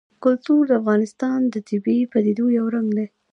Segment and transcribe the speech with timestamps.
[0.23, 3.07] کلتور د افغانستان د طبیعي پدیدو یو رنګ دی.